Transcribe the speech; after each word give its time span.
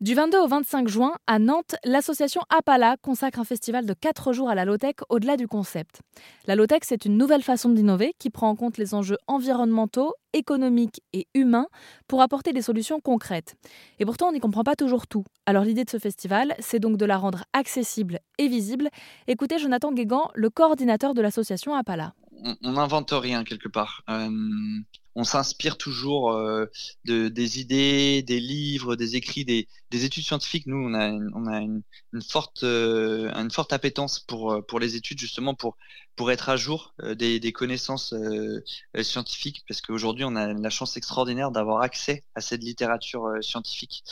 Du 0.00 0.14
22 0.14 0.38
au 0.38 0.46
25 0.46 0.88
juin, 0.88 1.12
à 1.26 1.38
Nantes, 1.38 1.76
l'association 1.84 2.40
Apala 2.48 2.96
consacre 3.02 3.38
un 3.38 3.44
festival 3.44 3.84
de 3.84 3.92
4 3.92 4.32
jours 4.32 4.48
à 4.48 4.54
la 4.54 4.64
low-tech 4.64 4.94
au-delà 5.10 5.36
du 5.36 5.46
concept. 5.46 6.00
La 6.46 6.56
low-tech, 6.56 6.80
c'est 6.84 7.04
une 7.04 7.18
nouvelle 7.18 7.42
façon 7.42 7.68
d'innover 7.68 8.14
qui 8.18 8.30
prend 8.30 8.48
en 8.48 8.56
compte 8.56 8.78
les 8.78 8.94
enjeux 8.94 9.18
environnementaux, 9.26 10.14
économiques 10.32 11.02
et 11.12 11.26
humains 11.34 11.66
pour 12.08 12.22
apporter 12.22 12.54
des 12.54 12.62
solutions 12.62 12.98
concrètes. 13.00 13.56
Et 13.98 14.06
pourtant, 14.06 14.28
on 14.28 14.32
n'y 14.32 14.40
comprend 14.40 14.64
pas 14.64 14.74
toujours 14.74 15.06
tout. 15.06 15.26
Alors 15.44 15.64
l'idée 15.64 15.84
de 15.84 15.90
ce 15.90 15.98
festival, 15.98 16.54
c'est 16.60 16.80
donc 16.80 16.96
de 16.96 17.04
la 17.04 17.18
rendre 17.18 17.44
accessible 17.52 18.20
et 18.38 18.48
visible. 18.48 18.88
Écoutez 19.26 19.58
Jonathan 19.58 19.92
Guégan, 19.92 20.30
le 20.34 20.48
coordinateur 20.48 21.12
de 21.12 21.20
l'association 21.20 21.74
Apala. 21.74 22.14
On 22.62 22.72
n'invente 22.72 23.10
rien 23.12 23.44
quelque 23.44 23.68
part. 23.68 24.02
Euh, 24.08 24.30
on 25.14 25.24
s'inspire 25.24 25.76
toujours 25.76 26.32
euh, 26.32 26.66
de, 27.04 27.28
des 27.28 27.60
idées, 27.60 28.22
des 28.22 28.40
livres, 28.40 28.96
des 28.96 29.16
écrits, 29.16 29.44
des, 29.44 29.68
des 29.90 30.04
études 30.04 30.24
scientifiques. 30.24 30.66
Nous, 30.66 30.76
on 30.76 30.94
a, 30.94 31.08
une, 31.08 31.30
on 31.34 31.46
a 31.46 31.58
une, 31.60 31.82
forte, 32.22 32.62
euh, 32.62 33.32
une 33.34 33.50
forte 33.50 33.72
appétence 33.72 34.20
pour, 34.20 34.52
euh, 34.52 34.62
pour 34.62 34.78
les 34.78 34.94
études, 34.94 35.18
justement 35.18 35.54
pour, 35.54 35.76
pour 36.16 36.30
être 36.30 36.48
à 36.48 36.56
jour 36.56 36.94
euh, 37.02 37.14
des, 37.14 37.40
des, 37.40 37.52
connaissances 37.52 38.14
scientifiques, 39.02 39.64
parce 39.66 39.80
qu'aujourd'hui, 39.80 40.24
on 40.24 40.36
a 40.36 40.52
la 40.52 40.70
chance 40.70 40.96
extraordinaire 40.96 41.50
d'avoir 41.50 41.82
accès 41.82 42.24
à 42.34 42.40
cette 42.40 42.62
littérature 42.62 43.28
scientifique. 43.40 44.04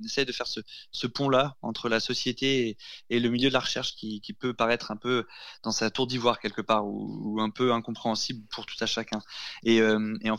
On 0.00 0.04
essaie 0.04 0.24
de 0.24 0.32
faire 0.32 0.46
ce, 0.46 0.60
ce 0.90 1.06
pont-là 1.06 1.56
entre 1.62 1.88
la 1.88 2.00
société 2.00 2.68
et, 2.68 2.76
et, 3.10 3.20
le 3.20 3.28
milieu 3.30 3.48
de 3.48 3.54
la 3.54 3.60
recherche 3.60 3.94
qui, 3.94 4.20
qui, 4.20 4.32
peut 4.32 4.54
paraître 4.54 4.90
un 4.90 4.96
peu 4.96 5.26
dans 5.62 5.72
sa 5.72 5.90
tour 5.90 6.06
d'ivoire 6.06 6.40
quelque 6.40 6.62
part, 6.62 6.86
ou, 6.86 7.38
un 7.40 7.50
peu 7.50 7.72
incompréhensible 7.72 8.44
pour 8.50 8.66
tout 8.66 8.76
à 8.80 8.86
chacun. 8.86 9.20
Et, 9.64 9.80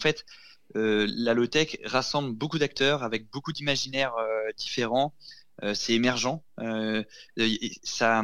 fait, 0.01 0.25
euh, 0.75 1.07
la 1.09 1.33
low-tech 1.33 1.77
rassemble 1.83 2.33
beaucoup 2.33 2.57
d'acteurs 2.57 3.03
avec 3.03 3.29
beaucoup 3.29 3.51
d'imaginaires 3.51 4.15
euh, 4.15 4.51
différents. 4.57 5.13
Euh, 5.63 5.73
c'est 5.73 5.93
émergent. 5.93 6.41
Ça, 7.83 8.23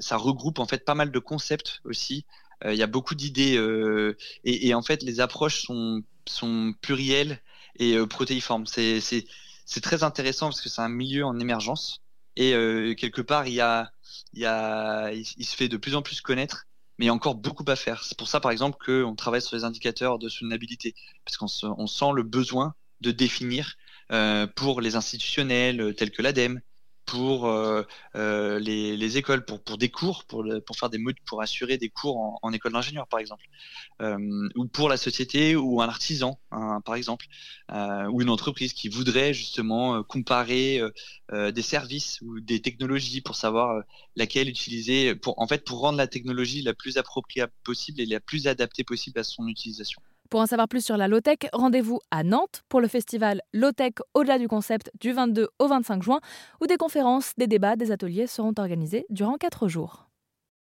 ça, 0.00 0.16
regroupe 0.16 0.58
en 0.58 0.66
fait 0.66 0.84
pas 0.84 0.94
mal 0.94 1.10
de 1.10 1.18
concepts 1.18 1.80
aussi. 1.84 2.24
Il 2.64 2.74
y 2.74 2.82
a 2.82 2.86
beaucoup 2.86 3.14
d'idées 3.14 3.60
et, 4.44 4.74
en 4.74 4.82
fait 4.82 5.02
les 5.02 5.20
approches 5.20 5.62
sont, 5.62 6.02
plurielles 6.80 7.40
et 7.78 7.98
protéiformes. 8.06 8.66
C'est 8.66 9.80
très 9.82 10.02
intéressant 10.02 10.46
parce 10.46 10.62
que 10.62 10.70
c'est 10.70 10.80
un 10.80 10.88
milieu 10.88 11.26
en 11.26 11.38
émergence 11.38 12.00
et 12.36 12.52
quelque 12.96 13.20
part 13.20 13.46
il 13.46 13.60
se 14.34 15.56
fait 15.56 15.68
de 15.68 15.76
plus 15.76 15.94
en 15.94 16.02
plus 16.02 16.22
connaître 16.22 16.66
mais 16.98 17.06
il 17.06 17.08
y 17.08 17.10
a 17.10 17.14
encore 17.14 17.34
beaucoup 17.34 17.64
à 17.68 17.76
faire. 17.76 18.04
C'est 18.04 18.16
pour 18.16 18.28
ça, 18.28 18.40
par 18.40 18.50
exemple, 18.50 18.78
qu'on 18.84 19.14
travaille 19.14 19.42
sur 19.42 19.56
les 19.56 19.64
indicateurs 19.64 20.18
de 20.18 20.28
soutenabilité, 20.28 20.94
parce 21.24 21.36
qu'on 21.36 21.74
on 21.78 21.86
sent 21.86 22.12
le 22.14 22.22
besoin 22.22 22.74
de 23.00 23.10
définir 23.10 23.76
euh, 24.12 24.46
pour 24.46 24.80
les 24.80 24.96
institutionnels 24.96 25.80
euh, 25.80 25.92
tels 25.92 26.10
que 26.10 26.22
l'ADEME, 26.22 26.60
pour 27.14 27.46
euh, 27.46 27.82
euh, 28.16 28.58
les, 28.58 28.96
les, 28.96 29.18
écoles, 29.18 29.44
pour, 29.44 29.62
pour 29.62 29.78
des 29.78 29.88
cours, 29.88 30.24
pour, 30.24 30.42
le, 30.42 30.60
pour 30.60 30.76
faire 30.76 30.90
des 30.90 30.98
modes, 30.98 31.14
pour 31.26 31.42
assurer 31.42 31.78
des 31.78 31.88
cours 31.88 32.40
en, 32.42 32.52
école 32.52 32.72
d'ingénieur, 32.72 33.06
par 33.06 33.20
exemple, 33.20 33.44
euh, 34.02 34.48
ou 34.56 34.66
pour 34.66 34.88
la 34.88 34.96
société 34.96 35.54
ou 35.54 35.80
un 35.80 35.86
artisan, 35.86 36.40
hein, 36.50 36.80
par 36.84 36.96
exemple, 36.96 37.26
ou 37.70 38.20
une 38.20 38.30
entreprise 38.30 38.72
qui 38.72 38.88
voudrait 38.88 39.32
justement 39.32 40.02
comparer 40.02 40.80
des 41.32 41.62
services 41.62 42.20
ou 42.22 42.40
des 42.40 42.60
technologies 42.60 43.20
pour 43.20 43.36
savoir 43.36 43.82
laquelle 44.16 44.48
utiliser, 44.48 45.14
pour 45.14 45.40
en 45.40 45.46
fait 45.46 45.64
pour 45.64 45.80
rendre 45.80 45.98
la 45.98 46.08
technologie 46.08 46.62
la 46.62 46.74
plus 46.74 46.98
appropriée 46.98 47.46
possible 47.62 48.00
et 48.00 48.06
la 48.06 48.20
plus 48.20 48.48
adaptée 48.48 48.84
possible 48.84 49.20
à 49.20 49.24
son 49.24 49.46
utilisation. 49.46 50.02
Pour 50.34 50.40
en 50.40 50.46
savoir 50.46 50.66
plus 50.66 50.84
sur 50.84 50.96
la 50.96 51.06
low-tech, 51.06 51.48
rendez-vous 51.52 52.00
à 52.10 52.24
Nantes 52.24 52.64
pour 52.68 52.80
le 52.80 52.88
festival 52.88 53.40
Low-Tech 53.52 53.92
au-delà 54.14 54.36
du 54.40 54.48
concept 54.48 54.90
du 55.00 55.12
22 55.12 55.46
au 55.60 55.68
25 55.68 56.02
juin, 56.02 56.18
où 56.60 56.66
des 56.66 56.76
conférences, 56.76 57.34
des 57.38 57.46
débats, 57.46 57.76
des 57.76 57.92
ateliers 57.92 58.26
seront 58.26 58.52
organisés 58.58 59.06
durant 59.10 59.36
4 59.36 59.68
jours. 59.68 60.03